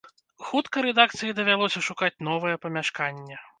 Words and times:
Хутка 0.45 0.77
рэдакцыі 0.85 1.35
давялося 1.41 1.85
шукаць 1.89 2.13
новае 2.31 2.55
памяшканне. 2.67 3.41